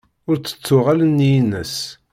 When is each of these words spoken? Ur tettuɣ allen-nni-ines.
Ur 0.29 0.37
tettuɣ 0.39 0.85
allen-nni-ines. 0.91 1.75